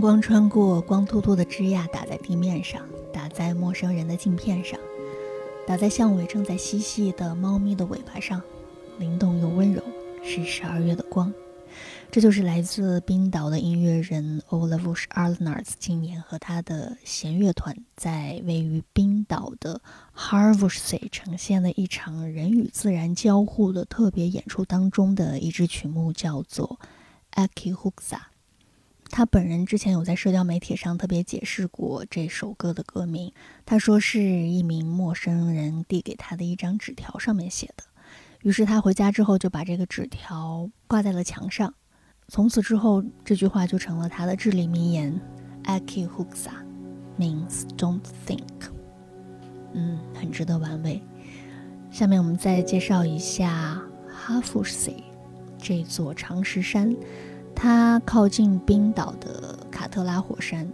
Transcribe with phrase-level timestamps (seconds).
[0.00, 2.80] 光穿过光秃秃的枝桠，打在地面上，
[3.12, 4.80] 打在陌生人的镜片上，
[5.66, 8.40] 打在巷尾正在嬉戏的猫咪的尾巴上，
[8.98, 9.82] 灵动又温柔，
[10.22, 11.32] 是十二月的光。
[12.10, 19.80] 这就是来自冰岛的音乐人 Olavus Arnards 今年和他的弦乐团在位于冰岛的
[20.16, 26.80] Harvusay 呈现的一场人与自然交互的特别演出当中的一支曲目，叫做
[27.34, 28.29] Aki Huksa。
[29.10, 33.32] 他本人之前有在社交媒体上特别解释过这首歌的歌名，
[33.66, 37.84] 他说是一名陌生人递给他的一张纸条上面写的，
[38.42, 41.74] 于是他回家之后就把这个纸条挂在了墙上。
[42.28, 45.20] 从此之后，这句话就成了他的至理名言。
[45.64, 46.52] Aki Huksa
[47.18, 48.38] means don't think。
[49.74, 51.02] 嗯，很值得玩味。
[51.90, 55.02] 下面我们再介绍一下 Hafusay
[55.58, 56.94] 这座长石山，
[57.62, 60.66] 它靠近冰岛的卡特拉火山，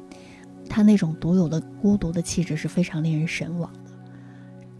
[0.69, 3.91] 它那种独有的孤独的气质是非常令人神往的。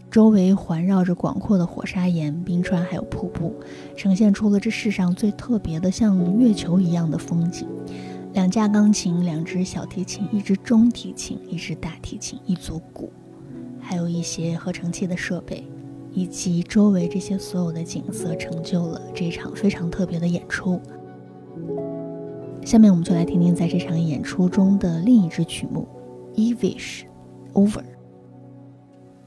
[0.09, 3.53] 周围环绕着广阔的火沙岩、冰川，还有瀑布，
[3.97, 7.67] 呈现出了这世上最特别的像月球一样的风景。
[8.31, 13.11] 两架钢琴、两只小提琴、一支中提琴、一支大提琴、一组鼓，
[13.81, 15.67] 还有一些合成器的设备，
[16.13, 20.79] 以及周围这些所有的景色，成就了这场非常特别的演出。
[22.67, 25.87] 下面我们就来听听在这场演出中的另一支曲目
[26.37, 27.05] 《Evish
[27.53, 27.79] Over》。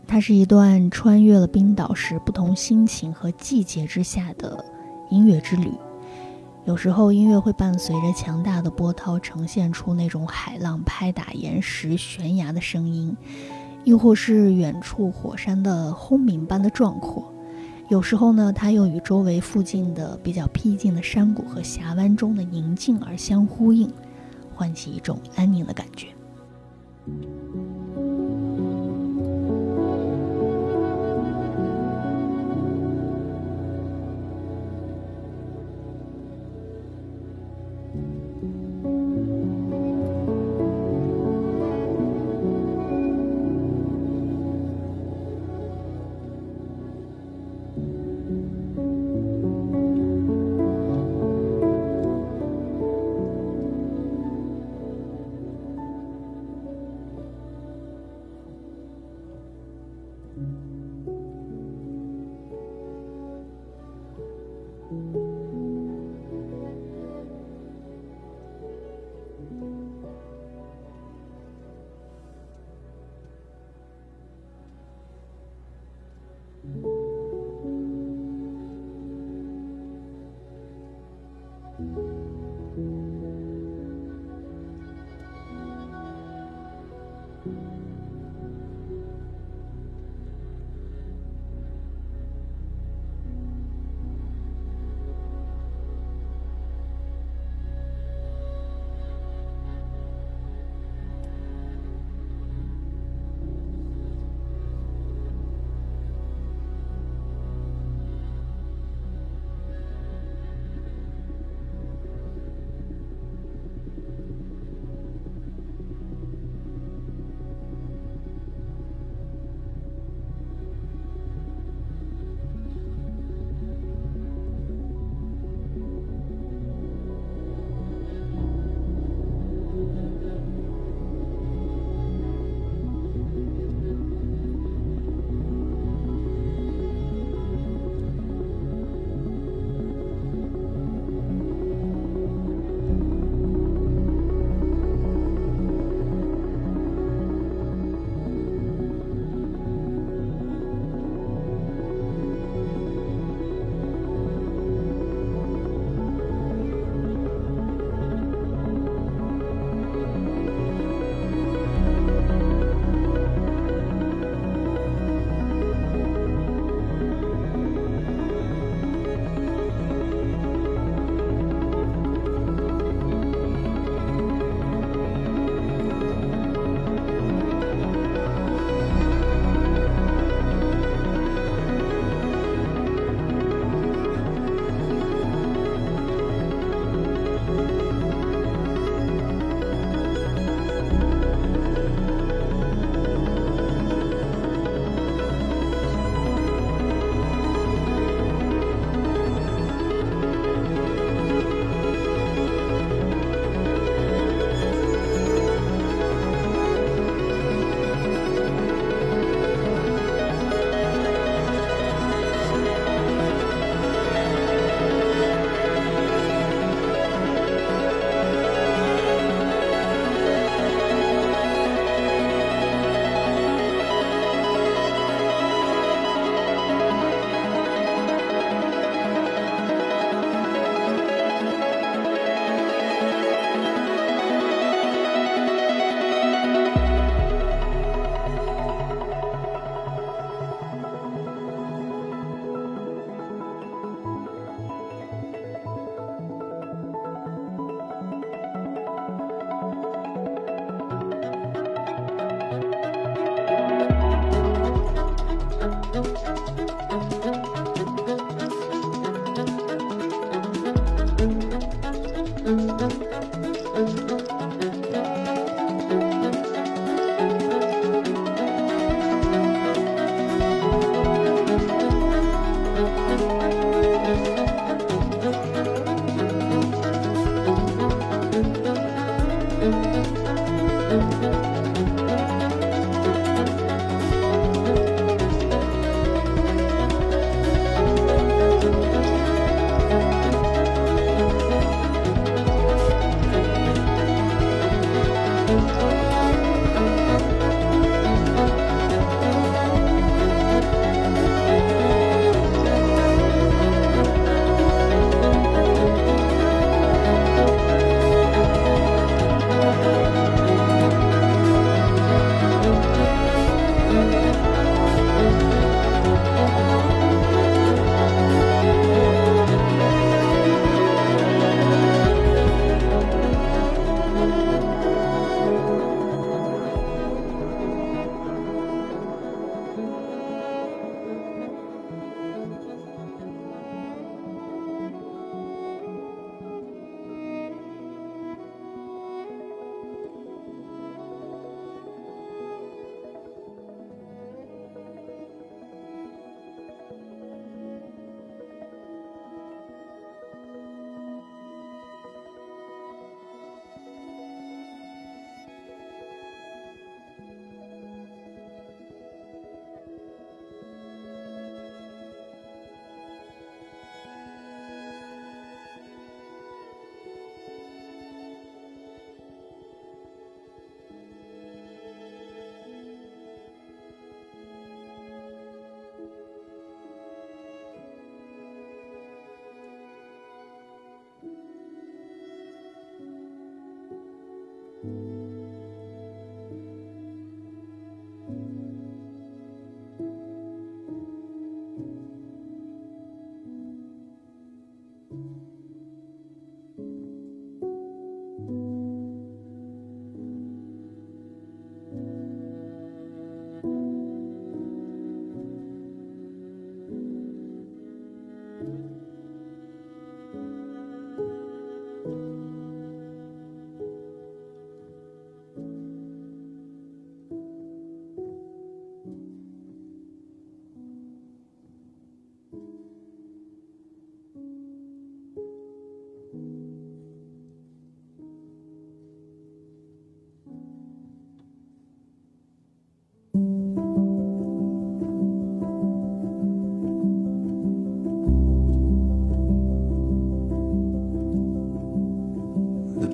[0.06, 4.62] 它是一段穿越了冰岛时不同心情和季节之下的
[5.08, 5.72] 音乐之旅。
[6.66, 13.16] 有时候音乐会伴随着强大的波涛，呈现出那种海浪拍打岩石、悬崖的声音，
[13.84, 17.32] 亦或是远处火山的轰鸣般的壮阔。
[17.90, 23.92] 有时候呢，它又与周围附近的比较僻静的山谷和峡湾中的宁静而相呼应，
[24.54, 26.06] 唤起一种安宁的感觉。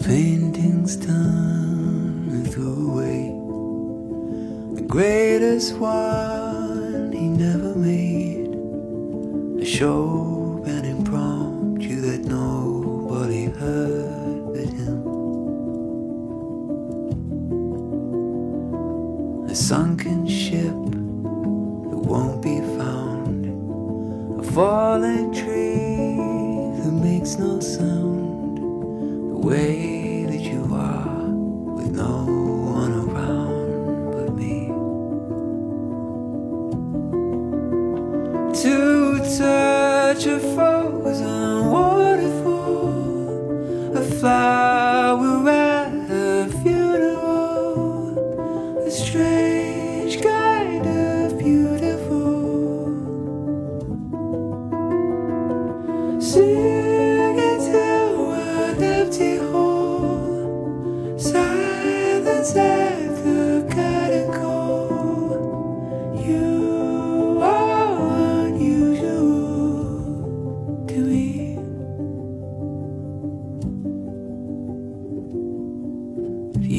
[0.06, 3.32] His done and threw away
[4.76, 8.46] the greatest one he never made.
[9.60, 10.35] A show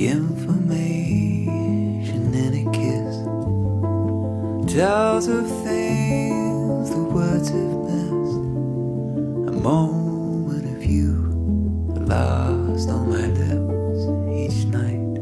[0.06, 3.16] information in a kiss
[4.72, 8.38] tells of things the words have missed.
[9.50, 11.32] A moment of you
[12.06, 14.06] lost on my lips
[14.40, 15.16] each night.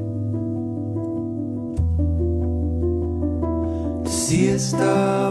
[4.03, 5.24] To see a star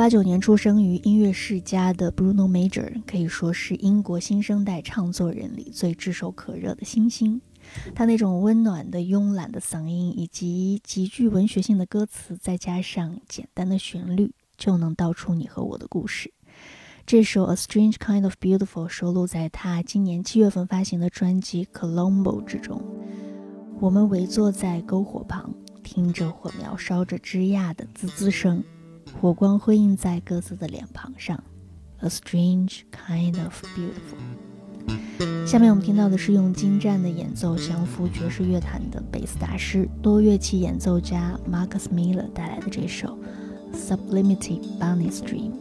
[0.00, 7.38] 八九年出生于音乐世家的 Bruno Major 可以说是英国新生代唱作人里最炙手可热的新星。
[7.94, 16.32] 他那种温暖的、慵懒的嗓音，以及极具文学性的歌词，再加上简单的旋律，就能道出你和我的故事。
[17.04, 22.82] 这首《A Strange Kind of Beautiful》收录在他今年七月份发行的专辑《Colombo》之中。
[23.78, 25.52] 我们围坐在篝火旁，
[25.84, 28.64] 听着火苗烧着枝桠的滋滋声，
[29.18, 31.42] 火光辉映在各自的脸庞上。
[32.00, 34.50] A strange kind of beautiful。
[35.46, 43.18] 下面我们听到的是用精湛的演奏降服爵士乐坛的贝斯大师、多乐器演奏家 Marcus Miller 带来的这首
[43.76, 45.52] 《Sublimity Bunny's Dream》。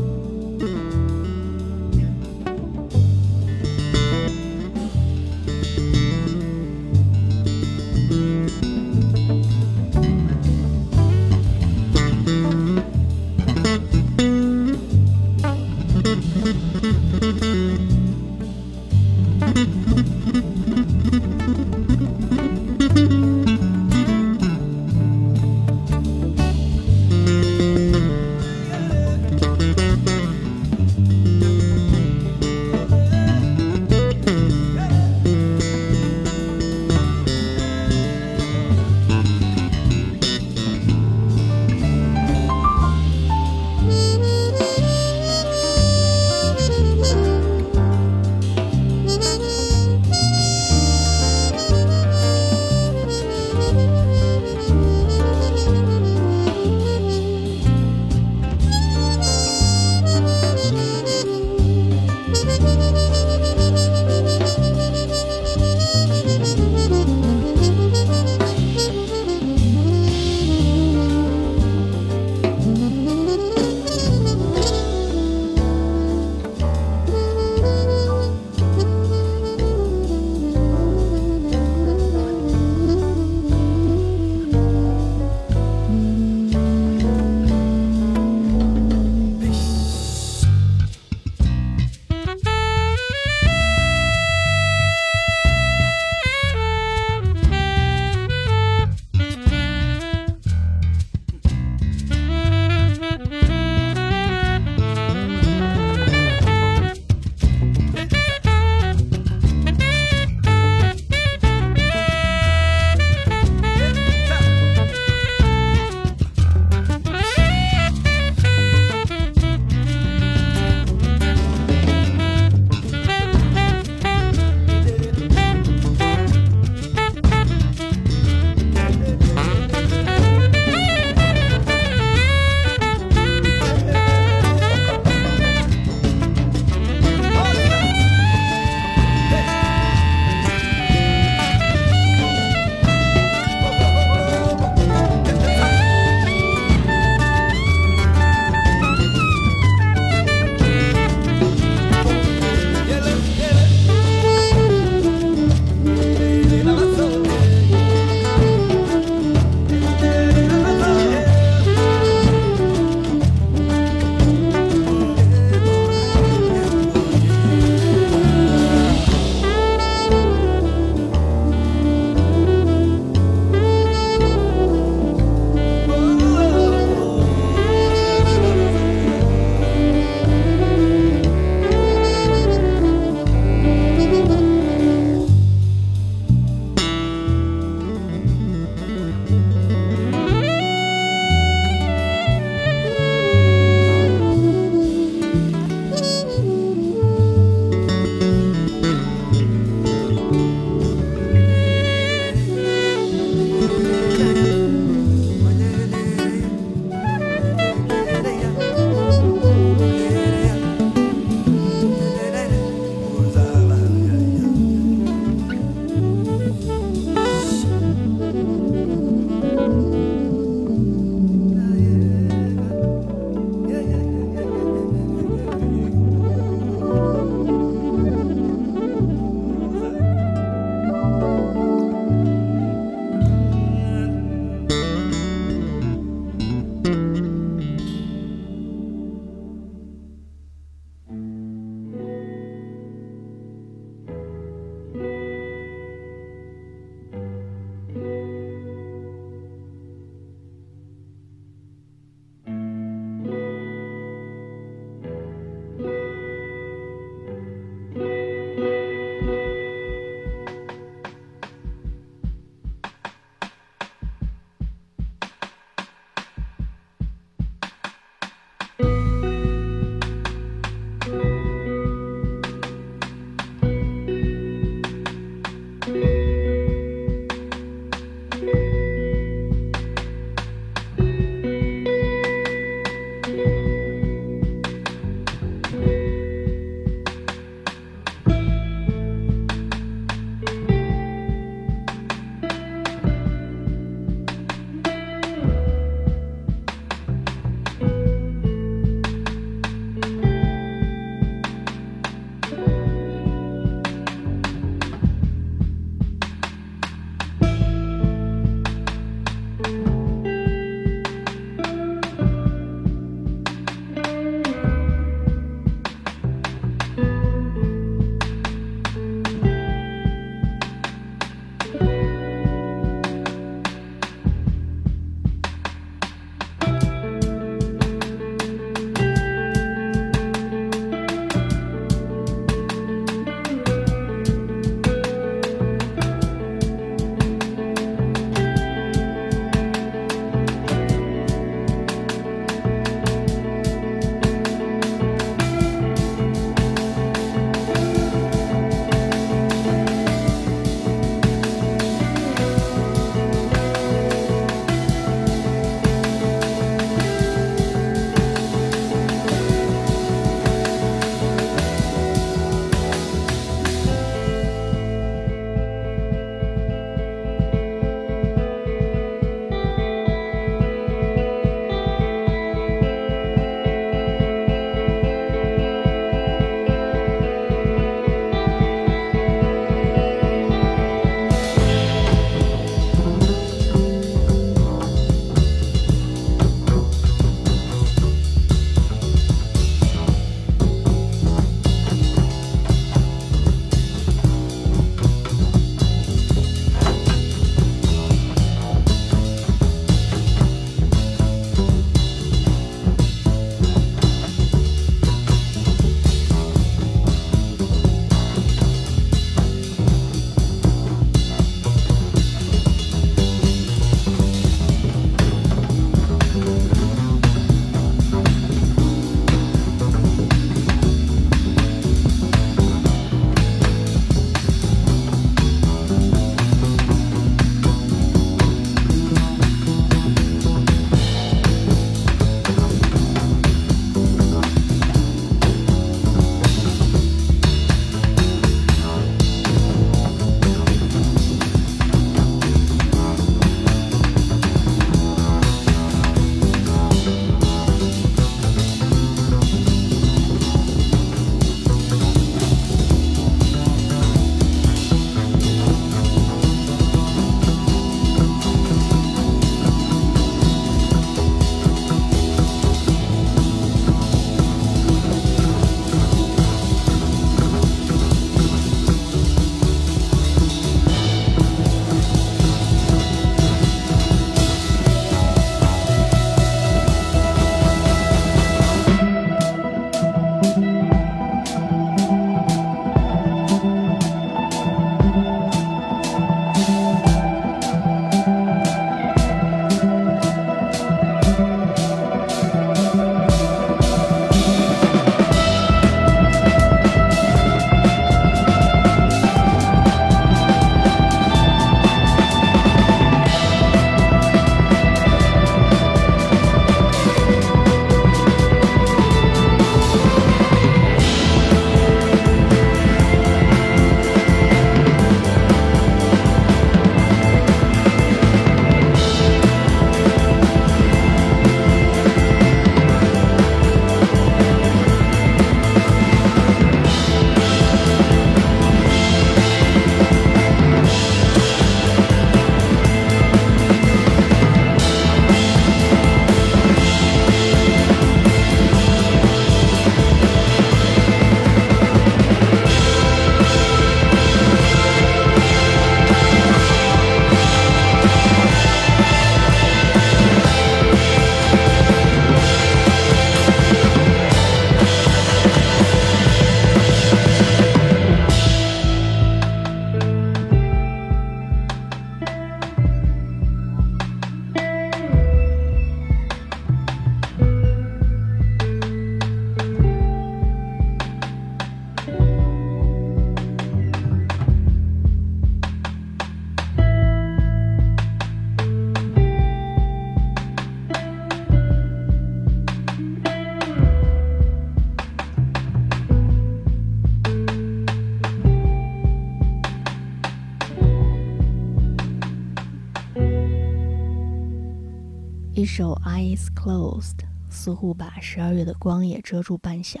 [595.62, 600.00] 一首《Eyes Closed》似乎把十二月的光也遮住半晌，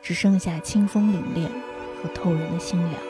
[0.00, 1.46] 只剩下清风凛冽
[2.02, 3.07] 和透人的心凉。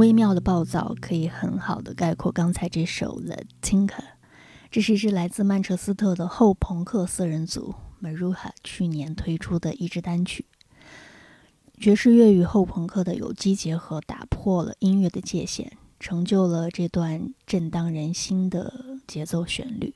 [0.00, 3.88] 微妙的暴躁可以很好的概括刚才这首《The Tinker》。
[4.70, 10.46] 这是一支来自曼彻斯特的后朋克四人组 Maruha 去年推出的一支单曲。
[11.78, 18.72] 爵士乐与后朋克的有机结合，打破了音乐的界限，成就了这段震荡人心的
[19.06, 19.92] 节奏旋律。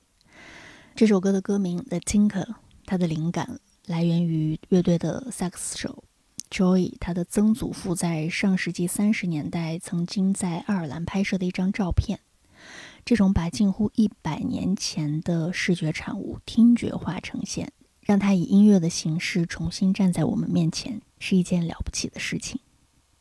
[0.94, 2.44] 这首歌的歌名《The Tinker》，
[2.84, 6.04] 它的灵感来源于乐队的萨克斯手。
[6.54, 12.20] Joy，他的曾祖父在上世纪三十年代曾经在爱尔兰拍摄的一张照片。
[13.04, 22.60] 这种把近乎一百年前的视觉产物听觉化呈现，让它以音乐的形式重新站在我们面前，是一件了不起的事情。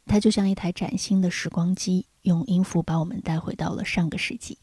[0.06, 4.60] 它就像一台崭新的时光机，用音符把我们带回到了上个世纪。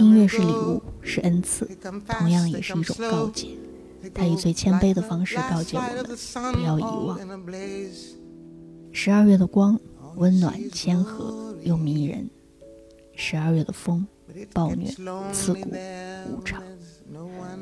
[0.00, 1.64] 音乐是礼物，是恩赐，
[2.08, 3.50] 同样也是一种告诫。
[4.14, 7.18] 他以最谦卑的方式告诫我们：不要遗忘。
[8.92, 9.78] 十二月的光，
[10.16, 12.26] 温暖、谦和又迷人；
[13.14, 14.06] 十二月的风，
[14.52, 14.90] 暴虐、
[15.32, 15.70] 刺骨、
[16.30, 16.62] 无常。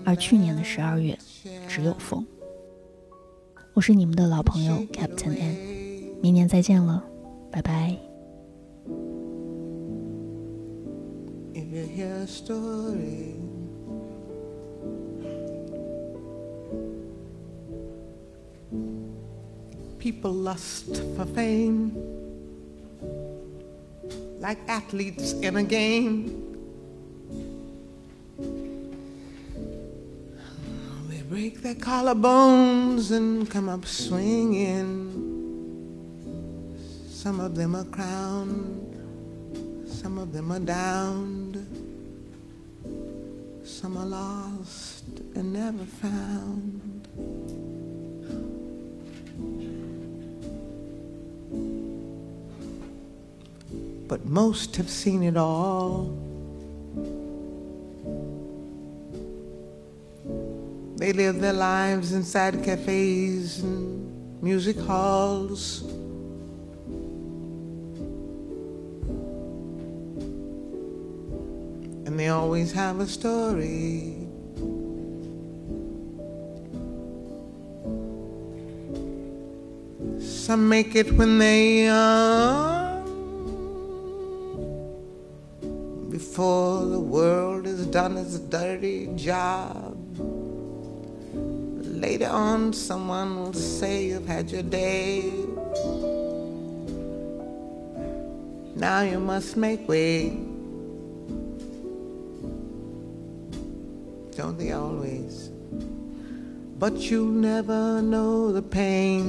[0.04, 1.18] 而去年的十二月，
[1.68, 2.26] 只有风。
[3.74, 5.56] 我是你们的老朋友 Captain N，
[6.20, 7.04] 明年再见了，
[7.50, 7.96] 拜拜。
[19.98, 21.92] People lust for fame
[24.40, 26.44] like athletes in a game.
[31.08, 35.14] They break their collarbones and come up swinging.
[37.10, 38.94] Some of them are crowned,
[39.86, 41.56] some of them are downed,
[43.64, 45.04] some are lost
[45.34, 47.67] and never found.
[54.08, 56.16] But most have seen it all.
[60.96, 65.82] They live their lives inside cafes and music halls.
[72.06, 74.14] And they always have a story.
[80.18, 82.87] Some make it when they are
[86.18, 89.96] before the world has done its dirty job.
[92.06, 95.30] Later on, someone will say you've had your day.
[98.74, 100.30] Now you must make way.
[104.38, 105.50] Don't they always?
[106.80, 109.22] But you'll never know the pain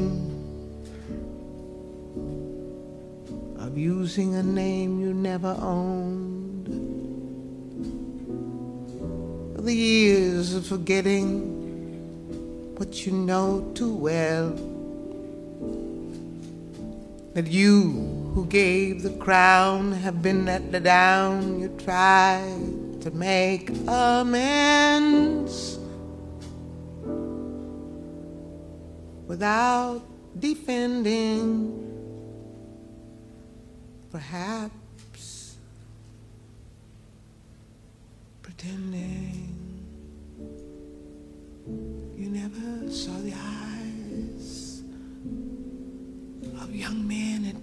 [3.60, 6.39] of using a name you never owned.
[9.62, 11.60] The years of forgetting
[12.78, 14.52] what you know too well.
[17.34, 25.78] That you who gave the crown have been let down, you tried to make amends
[29.28, 30.02] without
[30.40, 31.76] defending,
[34.12, 35.56] perhaps
[38.42, 38.99] pretending.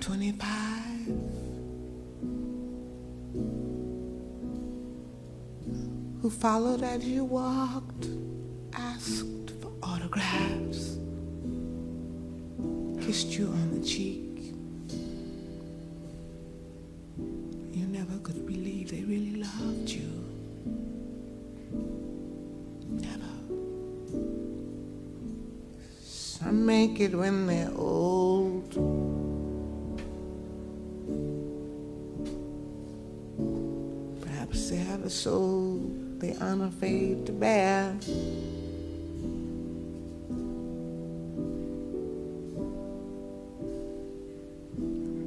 [0.07, 0.63] 25
[6.23, 8.07] who followed as you walked,
[8.73, 10.99] asked for autographs,
[13.05, 14.55] kissed you on the cheek.
[17.73, 20.09] You never could believe they really loved you.
[22.91, 23.35] Never.
[26.05, 27.76] Some make it when they're
[36.17, 37.97] soul they aren't to bear.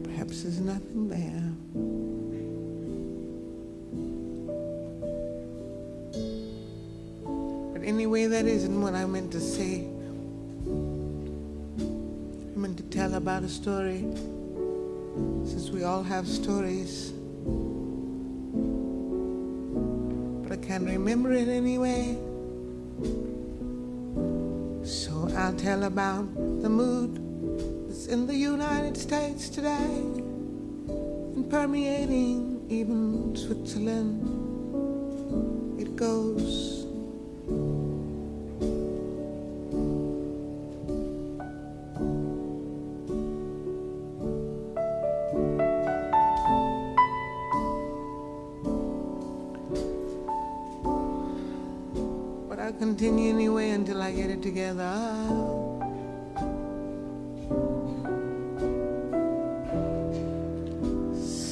[0.03, 1.53] Perhaps there's nothing there.
[7.73, 9.87] But anyway, that isn't what I meant to say
[11.79, 14.05] I meant to tell about a story
[15.45, 17.13] since we all have stories.
[20.69, 22.15] Can't remember it anyway.
[24.85, 27.15] So I'll tell about the mood
[27.89, 30.03] that's in the United States today
[30.85, 34.21] and permeating even Switzerland.
[35.81, 36.68] It goes.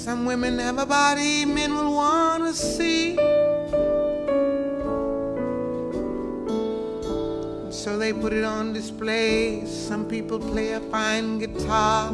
[0.06, 3.16] Some women have a body men will want to see.
[7.72, 9.66] So they put it on display.
[9.66, 12.14] Some people play a fine guitar.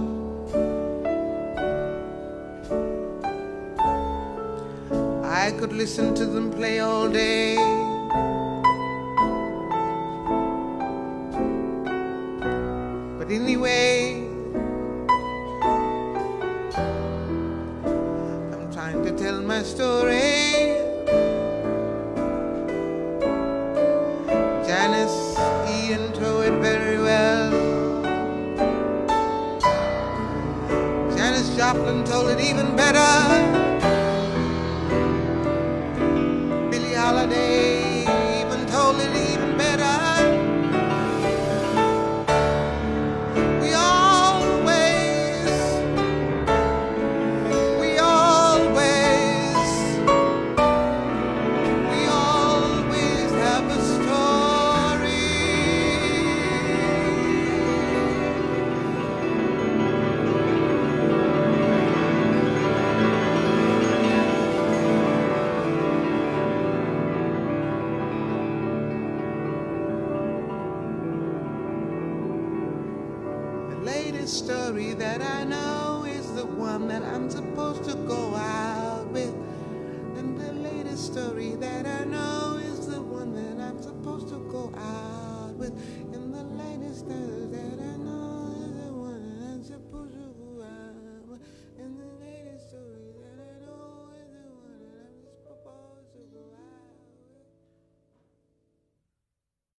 [5.25, 7.82] I could listen to them play all day.
[32.33, 33.32] It even better.